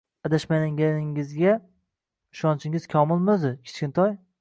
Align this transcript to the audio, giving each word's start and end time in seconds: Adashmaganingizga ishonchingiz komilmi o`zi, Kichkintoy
Adashmaganingizga 0.27 1.53
ishonchingiz 2.39 2.91
komilmi 2.97 3.41
o`zi, 3.41 3.57
Kichkintoy 3.69 4.15